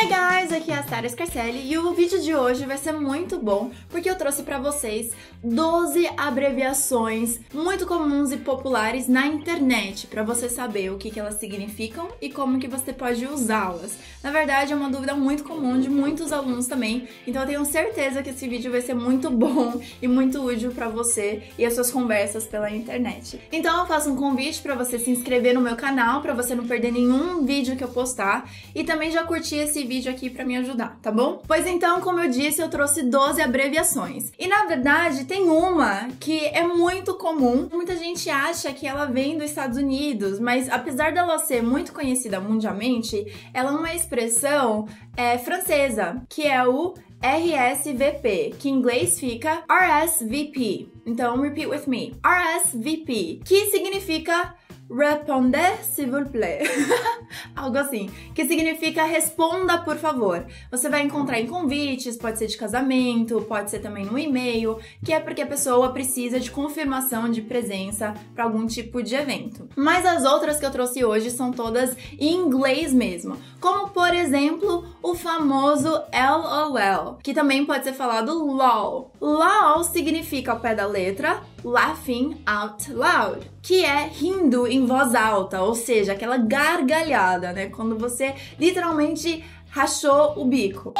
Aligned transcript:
Hey 0.00 0.06
guys, 0.06 0.52
aqui 0.52 0.70
é 0.70 0.76
a 0.76 0.82
Sarah 0.84 1.08
Scarcelli 1.08 1.72
e 1.72 1.76
o 1.76 1.92
vídeo 1.92 2.20
de 2.20 2.32
hoje 2.32 2.64
vai 2.64 2.78
ser 2.78 2.92
muito 2.92 3.36
bom 3.36 3.72
porque 3.88 4.08
eu 4.08 4.14
trouxe 4.14 4.44
para 4.44 4.56
vocês 4.56 5.10
12 5.42 6.08
abreviações 6.16 7.40
muito 7.52 7.84
comuns 7.84 8.30
e 8.30 8.36
populares 8.36 9.08
na 9.08 9.26
internet 9.26 10.06
para 10.06 10.22
você 10.22 10.48
saber 10.48 10.92
o 10.92 10.98
que, 10.98 11.10
que 11.10 11.18
elas 11.18 11.34
significam 11.34 12.06
e 12.22 12.30
como 12.30 12.60
que 12.60 12.68
você 12.68 12.92
pode 12.92 13.26
usá-las. 13.26 13.98
Na 14.22 14.30
verdade, 14.30 14.72
é 14.72 14.76
uma 14.76 14.88
dúvida 14.88 15.16
muito 15.16 15.42
comum 15.42 15.80
de 15.80 15.90
muitos 15.90 16.30
alunos 16.30 16.68
também, 16.68 17.08
então 17.26 17.42
eu 17.42 17.48
tenho 17.48 17.64
certeza 17.64 18.22
que 18.22 18.30
esse 18.30 18.46
vídeo 18.46 18.70
vai 18.70 18.80
ser 18.80 18.94
muito 18.94 19.28
bom 19.30 19.80
e 20.00 20.06
muito 20.06 20.40
útil 20.44 20.70
para 20.70 20.88
você 20.88 21.42
e 21.58 21.66
as 21.66 21.74
suas 21.74 21.90
conversas 21.90 22.44
pela 22.44 22.70
internet. 22.70 23.40
Então 23.50 23.80
eu 23.80 23.86
faço 23.86 24.12
um 24.12 24.16
convite 24.16 24.62
para 24.62 24.76
você 24.76 24.96
se 24.96 25.10
inscrever 25.10 25.54
no 25.54 25.60
meu 25.60 25.74
canal 25.74 26.22
para 26.22 26.34
você 26.34 26.54
não 26.54 26.68
perder 26.68 26.92
nenhum 26.92 27.44
vídeo 27.44 27.76
que 27.76 27.82
eu 27.82 27.88
postar 27.88 28.48
e 28.72 28.84
também 28.84 29.10
já 29.10 29.24
curtir 29.24 29.56
esse 29.56 29.87
vídeo 29.88 30.12
aqui 30.12 30.28
para 30.28 30.44
me 30.44 30.56
ajudar, 30.58 30.98
tá 31.00 31.10
bom? 31.10 31.42
Pois 31.46 31.66
então, 31.66 32.00
como 32.00 32.20
eu 32.20 32.28
disse, 32.28 32.60
eu 32.60 32.68
trouxe 32.68 33.02
12 33.02 33.40
abreviações. 33.40 34.30
E 34.38 34.46
na 34.46 34.66
verdade, 34.66 35.24
tem 35.24 35.48
uma 35.48 36.08
que 36.20 36.44
é 36.46 36.62
muito 36.62 37.14
comum. 37.14 37.68
Muita 37.72 37.96
gente 37.96 38.28
acha 38.28 38.72
que 38.72 38.86
ela 38.86 39.06
vem 39.06 39.38
dos 39.38 39.46
Estados 39.46 39.78
Unidos, 39.78 40.38
mas 40.38 40.68
apesar 40.68 41.12
dela 41.12 41.38
ser 41.38 41.62
muito 41.62 41.92
conhecida 41.92 42.38
mundialmente, 42.38 43.26
ela 43.54 43.70
é 43.70 43.74
uma 43.74 43.94
expressão 43.94 44.86
é, 45.16 45.38
francesa, 45.38 46.22
que 46.28 46.46
é 46.46 46.66
o 46.66 46.94
RSVP, 47.20 48.54
que 48.58 48.68
em 48.68 48.74
inglês 48.74 49.18
fica 49.18 49.64
RSVP. 49.68 50.88
Então, 51.04 51.40
repeat 51.40 51.66
with 51.66 51.88
me. 51.88 52.14
RSVP, 52.22 53.40
que 53.44 53.66
significa 53.70 54.54
Répondez, 54.90 55.82
s'il 55.94 56.10
vous 56.10 56.24
plaît. 56.30 56.62
Algo 57.54 57.76
assim. 57.78 58.10
Que 58.34 58.46
significa 58.46 59.04
responda, 59.04 59.78
por 59.78 59.96
favor. 59.96 60.46
Você 60.70 60.88
vai 60.88 61.02
encontrar 61.02 61.40
em 61.40 61.46
convites, 61.46 62.16
pode 62.16 62.38
ser 62.38 62.46
de 62.46 62.56
casamento, 62.56 63.40
pode 63.42 63.70
ser 63.70 63.80
também 63.80 64.06
no 64.06 64.18
e-mail, 64.18 64.78
que 65.04 65.12
é 65.12 65.20
porque 65.20 65.42
a 65.42 65.46
pessoa 65.46 65.92
precisa 65.92 66.40
de 66.40 66.50
confirmação 66.50 67.28
de 67.28 67.42
presença 67.42 68.14
para 68.34 68.44
algum 68.44 68.66
tipo 68.66 69.02
de 69.02 69.14
evento. 69.14 69.68
Mas 69.76 70.06
as 70.06 70.24
outras 70.24 70.58
que 70.58 70.64
eu 70.64 70.70
trouxe 70.70 71.04
hoje 71.04 71.30
são 71.30 71.52
todas 71.52 71.96
em 72.18 72.34
inglês 72.34 72.92
mesmo. 72.92 73.36
Como, 73.60 73.90
por 73.90 74.14
exemplo, 74.14 74.67
o 75.10 75.14
famoso 75.14 75.88
LOL, 76.12 77.18
que 77.22 77.32
também 77.32 77.64
pode 77.64 77.84
ser 77.84 77.94
falado 77.94 78.44
LOL. 78.44 79.10
LOL 79.20 79.82
significa 79.82 80.52
ao 80.52 80.60
pé 80.60 80.74
da 80.74 80.86
letra 80.86 81.42
laughing 81.64 82.42
out 82.46 82.92
loud, 82.92 83.50
que 83.62 83.84
é 83.84 84.06
rindo 84.06 84.66
em 84.66 84.86
voz 84.86 85.14
alta, 85.14 85.62
ou 85.62 85.74
seja, 85.74 86.12
aquela 86.12 86.36
gargalhada, 86.36 87.52
né? 87.52 87.68
Quando 87.68 87.98
você 87.98 88.34
literalmente 88.58 89.42
rachou 89.70 90.34
o 90.36 90.44
bico. 90.44 90.92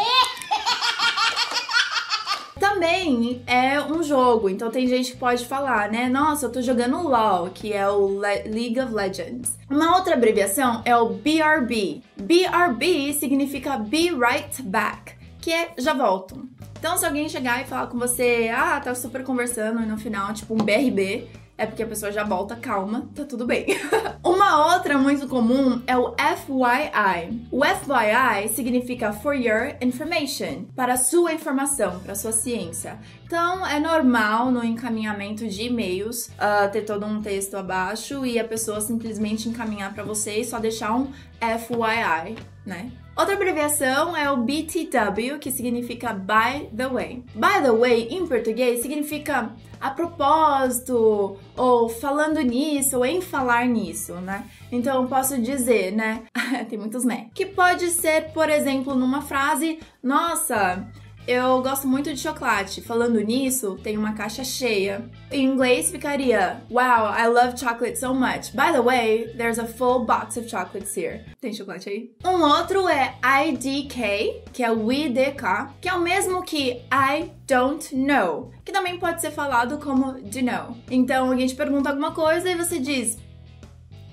Também 2.59 3.43
é 3.47 3.81
um 3.81 4.03
jogo, 4.03 4.49
então 4.49 4.71
tem 4.71 4.87
gente 4.87 5.13
que 5.13 5.17
pode 5.17 5.47
falar, 5.47 5.91
né? 5.91 6.09
Nossa, 6.09 6.47
eu 6.47 6.53
tô 6.53 6.61
jogando 6.61 7.07
LOL, 7.07 7.51
que 7.51 7.73
é 7.73 7.89
o 7.89 8.09
Le 8.21 8.49
League 8.49 8.81
of 8.81 8.93
Legends. 8.93 9.57
Uma 9.71 9.97
outra 9.97 10.15
abreviação 10.15 10.83
é 10.85 10.97
o 10.97 11.09
BRB. 11.09 12.03
BRB 12.17 13.15
significa 13.15 13.79
Be 13.79 14.11
Right 14.11 14.63
Back, 14.63 15.15
que 15.41 15.53
é 15.53 15.71
já 15.79 15.95
volto. 15.95 16.49
Então, 16.79 16.97
se 16.97 17.05
alguém 17.05 17.29
chegar 17.29 17.61
e 17.61 17.67
falar 17.67 17.89
com 17.89 17.99
você, 17.99 18.51
ah, 18.55 18.81
tá 18.81 18.95
super 18.95 19.25
conversando 19.25 19.83
e 19.83 19.87
no 19.87 19.97
final, 19.97 20.33
tipo 20.33 20.55
um 20.55 20.59
BRB, 20.59 21.29
é 21.59 21.67
porque 21.67 21.83
a 21.83 21.87
pessoa 21.87 22.13
já 22.13 22.23
volta 22.23 22.55
calma, 22.55 23.09
tá 23.15 23.25
tudo 23.25 23.45
bem. 23.45 23.67
Uma 24.23 24.75
outra 24.75 24.97
muito 24.97 25.27
comum 25.27 25.83
é 25.89 25.97
o 25.97 26.15
FYI. 26.17 27.47
O 27.51 27.63
FYI 27.65 28.49
significa 28.55 29.13
for 29.13 29.35
your 29.35 29.75
information, 29.81 30.67
para 30.77 30.97
sua 30.97 31.33
informação, 31.33 31.99
para 31.99 32.15
sua 32.15 32.31
ciência. 32.31 32.97
Então 33.27 33.67
é 33.67 33.81
normal 33.81 34.53
no 34.53 34.65
encaminhamento 34.65 35.49
de 35.49 35.65
e-mails 35.65 36.29
uh, 36.29 36.71
ter 36.71 36.83
todo 36.83 37.05
um 37.05 37.21
texto 37.21 37.57
abaixo 37.57 38.25
e 38.25 38.39
a 38.39 38.45
pessoa 38.45 38.81
simplesmente 38.81 39.49
encaminhar 39.49 39.93
para 39.93 40.05
você 40.05 40.39
e 40.39 40.45
só 40.45 40.61
deixar 40.61 40.95
um 40.95 41.09
FYI, 41.41 42.37
né? 42.65 42.93
Outra 43.19 43.35
abreviação 43.35 44.17
é 44.17 44.31
o 44.31 44.37
BTW, 44.37 45.41
que 45.41 45.51
significa 45.51 46.13
by 46.13 46.69
the 46.69 46.87
way. 46.87 47.25
By 47.35 47.61
the 47.61 47.73
way, 47.73 48.07
em 48.13 48.25
português, 48.25 48.81
significa 48.81 49.51
a 49.81 49.91
propósito, 49.91 51.37
ou 51.57 51.89
falando 51.89 52.41
nisso, 52.41 52.99
ou 52.99 53.05
em 53.05 53.21
falar 53.21 53.67
nisso, 53.67 54.15
né? 54.21 54.45
Então 54.71 55.05
posso 55.09 55.37
dizer, 55.37 55.91
né? 55.91 56.23
Tem 56.71 56.79
muitos 56.79 57.05
né. 57.05 57.27
Que 57.35 57.45
pode 57.45 57.91
ser, 57.91 58.31
por 58.33 58.49
exemplo, 58.49 58.95
numa 58.95 59.21
frase: 59.21 59.81
Nossa, 60.01 60.87
eu 61.29 61.63
gosto 61.63 61.87
muito 61.87 62.13
de 62.13 62.19
chocolate. 62.19 62.81
Falando 62.81 63.21
nisso, 63.21 63.79
tem 63.83 63.99
uma 63.99 64.15
caixa 64.15 64.43
cheia. 64.43 65.05
Em 65.31 65.45
inglês 65.45 65.91
ficaria: 65.91 66.63
Wow, 66.71 67.13
I 67.15 67.27
love 67.29 67.59
chocolate 67.59 67.99
so 67.99 68.15
much. 68.15 68.53
By 68.53 68.73
the 68.73 68.81
way, 68.81 69.35
there's 69.37 69.59
a 69.59 69.67
full 69.67 70.07
box 70.07 70.39
of 70.39 70.49
chocolates 70.49 70.97
here. 70.97 71.27
Tem 71.39 71.53
chocolate 71.53 71.91
aí? 71.91 72.17
Um 72.25 72.41
outro 72.41 72.89
é 72.89 73.15
IDK, 73.23 74.43
que 74.55 74.65
é 74.65 74.73
o 74.73 74.91
IDK, 74.91 75.75
que 75.83 75.89
é 75.91 75.93
o 75.93 76.01
mesmo 76.01 76.43
que 76.43 76.81
I 76.91 77.31
don't 77.47 77.95
know, 77.95 78.51
que 78.65 78.73
também 78.73 78.99
pode 78.99 79.21
ser 79.21 79.31
falado 79.31 79.77
como 79.77 80.15
do 80.15 80.43
know. 80.43 80.79
Então 80.91 81.29
alguém 81.29 81.47
te 81.47 81.55
pergunta 81.55 81.91
alguma 81.91 82.13
coisa 82.13 82.51
e 82.51 82.55
você 82.55 82.79
diz 82.79 83.19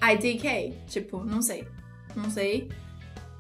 IDK, 0.04 0.74
tipo, 0.90 1.24
não 1.24 1.42
sei. 1.42 1.66
Não 2.14 2.30
sei. 2.30 2.70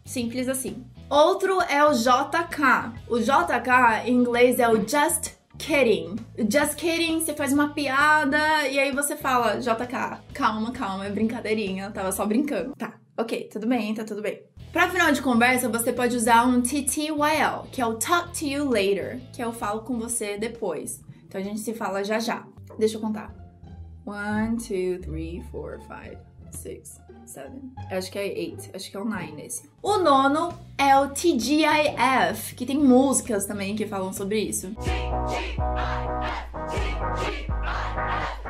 Simples 0.05 0.47
assim. 0.47 0.85
Outro 1.09 1.61
é 1.61 1.83
o 1.85 1.93
JK. 1.93 3.03
O 3.07 3.19
JK 3.19 4.05
em 4.05 4.13
inglês 4.13 4.59
é 4.59 4.67
o 4.67 4.77
Just 4.77 5.35
Kidding. 5.57 6.15
Just 6.37 6.75
kidding, 6.75 7.19
você 7.19 7.33
faz 7.33 7.53
uma 7.53 7.73
piada 7.73 8.67
e 8.67 8.77
aí 8.79 8.91
você 8.91 9.15
fala 9.15 9.57
JK. 9.57 10.21
Calma, 10.33 10.71
calma, 10.71 11.05
é 11.05 11.09
brincadeirinha, 11.09 11.91
tava 11.91 12.11
só 12.11 12.25
brincando. 12.25 12.73
Tá, 12.75 12.95
ok, 13.17 13.47
tudo 13.51 13.67
bem, 13.67 13.93
tá 13.93 14.03
tudo 14.03 14.21
bem. 14.21 14.43
Pra 14.73 14.89
final 14.89 15.11
de 15.11 15.21
conversa, 15.21 15.69
você 15.69 15.93
pode 15.93 16.17
usar 16.17 16.45
um 16.45 16.61
TTYL, 16.61 17.67
que 17.71 17.81
é 17.81 17.85
o 17.85 17.95
Talk 17.95 18.37
to 18.37 18.45
You 18.45 18.69
Later, 18.69 19.21
que 19.31 19.41
é 19.41 19.47
o 19.47 19.53
falo 19.53 19.81
com 19.81 19.97
você 19.97 20.37
depois. 20.37 21.01
Então 21.25 21.39
a 21.39 21.43
gente 21.43 21.61
se 21.61 21.73
fala 21.73 22.03
já 22.03 22.19
já. 22.19 22.45
Deixa 22.77 22.97
eu 22.97 23.01
contar. 23.01 23.33
One, 24.05 24.57
two, 24.57 24.99
three, 25.01 25.41
four, 25.49 25.79
five, 25.87 26.17
six, 26.51 26.99
seven. 27.25 27.73
Acho 27.89 28.11
que 28.11 28.19
é 28.19 28.27
eight. 28.27 28.69
Acho 28.73 28.91
que 28.91 28.97
é 28.97 28.99
o 28.99 29.05
nine 29.05 29.45
esse. 29.45 29.69
O 29.81 29.97
nono 29.97 30.53
é 30.77 30.97
o 30.97 31.09
TGIF, 31.09 32.55
que 32.55 32.65
tem 32.65 32.77
músicas 32.77 33.45
também 33.45 33.75
que 33.75 33.85
falam 33.85 34.11
sobre 34.13 34.39
isso. 34.39 34.73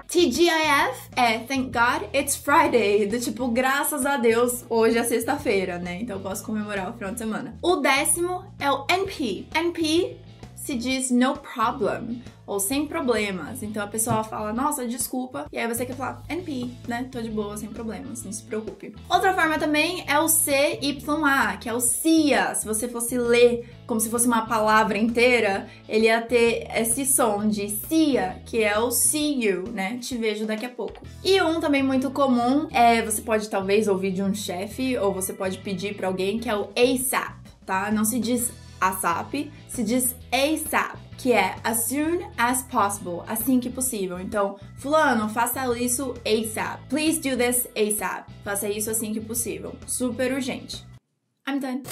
TGIF 0.07 1.09
é 1.15 1.39
Thank 1.39 1.71
God 1.71 2.09
It's 2.15 2.35
Friday, 2.35 3.05
do 3.05 3.19
tipo, 3.19 3.47
graças 3.49 4.05
a 4.05 4.17
Deus, 4.17 4.63
hoje 4.69 4.97
é 4.97 5.03
sexta-feira, 5.03 5.77
né? 5.77 5.99
Então 6.01 6.17
eu 6.17 6.21
posso 6.21 6.43
comemorar 6.43 6.89
o 6.89 6.93
final 6.93 7.11
de 7.11 7.19
semana. 7.19 7.57
O 7.61 7.77
décimo 7.77 8.45
é 8.59 8.71
o 8.71 8.85
NP. 8.87 9.47
NP 9.53 10.17
se 10.65 10.73
diz 10.73 11.11
no 11.11 11.37
problem, 11.37 12.23
ou 12.47 12.59
sem 12.59 12.87
problemas. 12.87 13.61
Então 13.61 13.83
a 13.83 13.87
pessoa 13.87 14.23
fala, 14.23 14.51
nossa, 14.51 14.87
desculpa, 14.87 15.45
e 15.53 15.59
aí 15.59 15.67
você 15.67 15.85
quer 15.85 15.95
falar 15.95 16.23
NP, 16.27 16.71
né? 16.87 17.07
Tô 17.11 17.21
de 17.21 17.29
boa, 17.29 17.55
sem 17.55 17.69
problemas, 17.69 18.23
não 18.23 18.31
se 18.31 18.41
preocupe. 18.41 18.95
Outra 19.07 19.31
forma 19.35 19.59
também 19.59 20.03
é 20.07 20.17
o 20.17 20.27
CYA, 20.27 21.57
que 21.61 21.69
é 21.69 21.73
o 21.73 21.79
CIA. 21.79 22.55
Se 22.55 22.65
você 22.65 22.87
fosse 22.87 23.15
ler 23.15 23.69
como 23.85 23.99
se 23.99 24.09
fosse 24.09 24.25
uma 24.25 24.47
palavra 24.47 24.97
inteira, 24.97 25.67
ele 25.87 26.07
ia 26.07 26.19
ter 26.19 26.67
esse 26.75 27.05
som 27.05 27.47
de 27.47 27.69
CIA, 27.69 28.41
que 28.43 28.63
é 28.63 28.79
o 28.79 28.89
see 28.89 29.45
you, 29.45 29.65
né? 29.71 29.99
Te 29.99 30.17
vejo 30.17 30.47
daqui 30.47 30.65
a 30.65 30.69
pouco. 30.69 31.05
E 31.23 31.39
um 31.43 31.59
também 31.59 31.83
muito 31.83 32.09
comum 32.09 32.67
é 32.71 33.03
você 33.03 33.21
pode 33.21 33.47
talvez 33.51 33.87
ouvir 33.87 34.11
de 34.11 34.23
um 34.23 34.33
chefe 34.33 34.97
ou 34.97 35.13
você 35.13 35.31
pode 35.31 35.59
pedir 35.59 35.95
para 35.95 36.07
alguém 36.07 36.39
que 36.39 36.49
é 36.49 36.55
o 36.55 36.69
ASAP, 36.75 37.35
tá? 37.67 37.91
Não 37.91 38.03
se 38.03 38.19
diz 38.19 38.64
ASAP, 38.79 39.51
se 39.67 39.83
diz 39.83 40.15
ASAP, 40.31 40.97
que 41.17 41.33
é 41.33 41.55
as 41.63 41.85
soon 41.85 42.29
as 42.37 42.63
possible, 42.63 43.23
assim 43.27 43.59
que 43.59 43.69
possível. 43.69 44.19
Então, 44.19 44.57
fulano, 44.77 45.29
faça 45.29 45.65
isso 45.77 46.13
ASAP. 46.25 46.79
Please 46.89 47.19
do 47.19 47.37
this 47.37 47.67
ASAP. 47.75 48.29
Faça 48.43 48.69
isso 48.69 48.89
assim 48.89 49.13
que 49.13 49.21
possível. 49.21 49.75
Super 49.87 50.33
urgente. 50.33 50.85
I'm 51.47 51.59
done. 51.59 51.83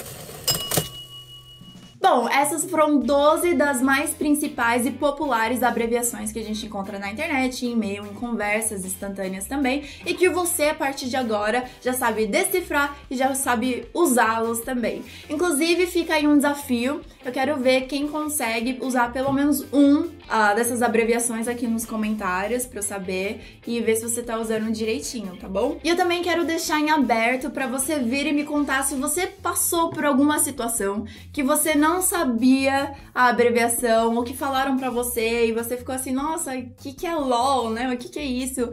Bom, 2.06 2.28
essas 2.28 2.66
foram 2.66 2.98
12 2.98 3.54
das 3.54 3.80
mais 3.80 4.10
principais 4.10 4.84
e 4.84 4.90
populares 4.90 5.62
abreviações 5.62 6.30
que 6.30 6.38
a 6.38 6.42
gente 6.42 6.66
encontra 6.66 6.98
na 6.98 7.10
internet, 7.10 7.64
em 7.64 7.72
e-mail, 7.72 8.04
em 8.04 8.12
conversas 8.12 8.84
instantâneas 8.84 9.46
também, 9.46 9.84
e 10.04 10.12
que 10.12 10.28
você, 10.28 10.64
a 10.64 10.74
partir 10.74 11.08
de 11.08 11.16
agora, 11.16 11.64
já 11.80 11.94
sabe 11.94 12.26
decifrar 12.26 12.94
e 13.10 13.16
já 13.16 13.34
sabe 13.34 13.88
usá-los 13.94 14.60
também. 14.60 15.02
Inclusive, 15.30 15.86
fica 15.86 16.12
aí 16.12 16.26
um 16.26 16.36
desafio. 16.36 17.00
Eu 17.24 17.32
quero 17.32 17.56
ver 17.56 17.86
quem 17.86 18.06
consegue 18.06 18.78
usar 18.82 19.10
pelo 19.10 19.32
menos 19.32 19.64
um 19.72 20.10
uh, 20.28 20.54
dessas 20.54 20.82
abreviações 20.82 21.48
aqui 21.48 21.66
nos 21.66 21.84
comentários 21.84 22.66
pra 22.66 22.78
eu 22.78 22.82
saber 22.82 23.58
e 23.66 23.80
ver 23.80 23.96
se 23.96 24.02
você 24.02 24.22
tá 24.22 24.38
usando 24.38 24.70
direitinho, 24.72 25.36
tá 25.36 25.48
bom? 25.48 25.78
E 25.82 25.88
eu 25.88 25.96
também 25.96 26.22
quero 26.22 26.44
deixar 26.44 26.80
em 26.80 26.90
aberto 26.90 27.50
para 27.50 27.66
você 27.66 27.98
vir 27.98 28.26
e 28.26 28.32
me 28.32 28.44
contar 28.44 28.82
se 28.84 28.94
você 28.94 29.26
passou 29.26 29.90
por 29.90 30.04
alguma 30.04 30.38
situação 30.38 31.04
que 31.32 31.42
você 31.42 31.74
não 31.74 32.00
sabia 32.02 32.94
a 33.14 33.28
abreviação 33.28 34.16
ou 34.16 34.24
que 34.24 34.36
falaram 34.36 34.76
para 34.76 34.90
você 34.90 35.46
e 35.46 35.52
você 35.52 35.76
ficou 35.76 35.94
assim, 35.94 36.12
nossa, 36.12 36.54
o 36.54 36.70
que, 36.76 36.92
que 36.92 37.06
é 37.06 37.14
LOL, 37.14 37.70
né? 37.70 37.92
O 37.92 37.96
que, 37.96 38.08
que 38.08 38.18
é 38.18 38.24
isso? 38.24 38.70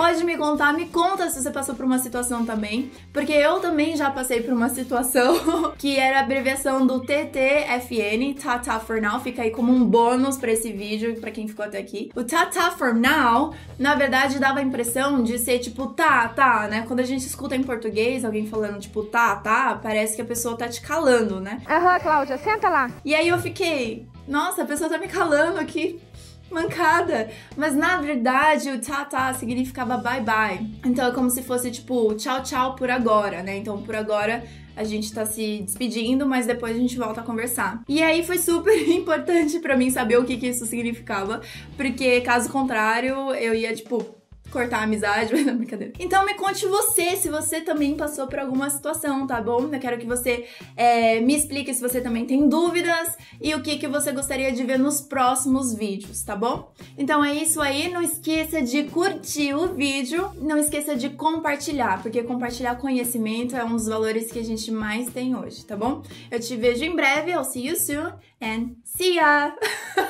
Pode 0.00 0.24
me 0.24 0.34
contar, 0.38 0.72
me 0.72 0.86
conta 0.86 1.28
se 1.28 1.42
você 1.42 1.50
passou 1.50 1.74
por 1.74 1.84
uma 1.84 1.98
situação 1.98 2.46
também, 2.46 2.90
porque 3.12 3.32
eu 3.32 3.60
também 3.60 3.94
já 3.98 4.10
passei 4.10 4.40
por 4.40 4.50
uma 4.50 4.70
situação 4.70 5.74
que 5.76 5.98
era 5.98 6.20
a 6.20 6.22
abreviação 6.22 6.86
do 6.86 7.00
TTFN, 7.00 8.32
Tata 8.42 8.80
for 8.80 8.98
Now, 8.98 9.20
fica 9.20 9.42
aí 9.42 9.50
como 9.50 9.70
um 9.70 9.84
bônus 9.84 10.38
para 10.38 10.52
esse 10.52 10.72
vídeo, 10.72 11.20
para 11.20 11.30
quem 11.30 11.46
ficou 11.46 11.66
até 11.66 11.76
aqui. 11.76 12.10
O 12.16 12.24
Tata 12.24 12.70
for 12.70 12.94
Now, 12.94 13.52
na 13.78 13.94
verdade, 13.94 14.38
dava 14.38 14.60
a 14.60 14.62
impressão 14.62 15.22
de 15.22 15.38
ser 15.38 15.58
tipo 15.58 15.88
tá, 15.88 16.28
tá, 16.28 16.66
né? 16.66 16.82
Quando 16.88 17.00
a 17.00 17.04
gente 17.04 17.26
escuta 17.26 17.54
em 17.54 17.62
português 17.62 18.24
alguém 18.24 18.46
falando 18.46 18.80
tipo 18.80 19.02
tá, 19.02 19.36
tá, 19.36 19.78
parece 19.82 20.16
que 20.16 20.22
a 20.22 20.24
pessoa 20.24 20.56
tá 20.56 20.66
te 20.66 20.80
calando, 20.80 21.42
né? 21.42 21.60
Aham, 21.68 21.92
uhum, 21.92 22.00
Cláudia, 22.00 22.38
senta 22.38 22.70
lá. 22.70 22.90
E 23.04 23.14
aí 23.14 23.28
eu 23.28 23.38
fiquei, 23.38 24.06
nossa, 24.26 24.62
a 24.62 24.64
pessoa 24.64 24.88
tá 24.88 24.96
me 24.96 25.08
calando 25.08 25.60
aqui 25.60 26.00
mancada. 26.50 27.30
Mas 27.56 27.74
na 27.74 28.00
verdade, 28.00 28.70
o 28.70 28.80
tá 28.80 29.32
significava 29.34 29.96
bye 29.96 30.20
bye. 30.20 30.66
Então 30.84 31.08
é 31.08 31.12
como 31.12 31.30
se 31.30 31.42
fosse 31.42 31.70
tipo 31.70 32.14
tchau 32.14 32.42
tchau 32.42 32.74
por 32.74 32.90
agora, 32.90 33.42
né? 33.42 33.56
Então 33.56 33.82
por 33.82 33.94
agora 33.94 34.42
a 34.76 34.84
gente 34.84 35.12
tá 35.12 35.26
se 35.26 35.62
despedindo, 35.62 36.26
mas 36.26 36.46
depois 36.46 36.74
a 36.74 36.78
gente 36.78 36.96
volta 36.96 37.20
a 37.20 37.24
conversar. 37.24 37.82
E 37.88 38.02
aí 38.02 38.24
foi 38.24 38.38
super 38.38 38.74
importante 38.88 39.58
para 39.58 39.76
mim 39.76 39.90
saber 39.90 40.18
o 40.18 40.24
que 40.24 40.36
que 40.38 40.46
isso 40.46 40.64
significava, 40.64 41.40
porque 41.76 42.20
caso 42.22 42.50
contrário, 42.50 43.34
eu 43.34 43.54
ia 43.54 43.74
tipo 43.74 44.19
cortar 44.50 44.80
a 44.80 44.82
amizade, 44.82 45.32
mas 45.34 45.46
não, 45.46 45.56
brincadeira. 45.56 45.92
Então 45.98 46.24
me 46.24 46.34
conte 46.34 46.66
você, 46.66 47.16
se 47.16 47.28
você 47.28 47.60
também 47.60 47.96
passou 47.96 48.26
por 48.26 48.38
alguma 48.38 48.68
situação, 48.68 49.26
tá 49.26 49.40
bom? 49.40 49.68
Eu 49.72 49.80
quero 49.80 49.98
que 49.98 50.06
você 50.06 50.46
é, 50.76 51.20
me 51.20 51.34
explique 51.34 51.72
se 51.72 51.80
você 51.80 52.00
também 52.00 52.26
tem 52.26 52.48
dúvidas 52.48 53.16
e 53.40 53.54
o 53.54 53.62
que, 53.62 53.78
que 53.78 53.88
você 53.88 54.12
gostaria 54.12 54.52
de 54.52 54.62
ver 54.64 54.78
nos 54.78 55.00
próximos 55.00 55.74
vídeos, 55.74 56.22
tá 56.22 56.36
bom? 56.36 56.72
Então 56.98 57.24
é 57.24 57.34
isso 57.34 57.60
aí, 57.60 57.90
não 57.90 58.02
esqueça 58.02 58.60
de 58.62 58.84
curtir 58.84 59.54
o 59.54 59.74
vídeo, 59.74 60.30
não 60.40 60.58
esqueça 60.58 60.94
de 60.96 61.10
compartilhar, 61.10 62.02
porque 62.02 62.22
compartilhar 62.22 62.76
conhecimento 62.76 63.56
é 63.56 63.64
um 63.64 63.76
dos 63.76 63.86
valores 63.86 64.30
que 64.30 64.38
a 64.38 64.44
gente 64.44 64.70
mais 64.70 65.10
tem 65.10 65.36
hoje, 65.36 65.64
tá 65.64 65.76
bom? 65.76 66.02
Eu 66.30 66.40
te 66.40 66.56
vejo 66.56 66.84
em 66.84 66.94
breve, 66.94 67.30
I'll 67.30 67.44
see 67.44 67.66
you 67.66 67.76
soon 67.76 68.12
and 68.40 68.74
see 68.84 69.16
ya! 69.16 69.54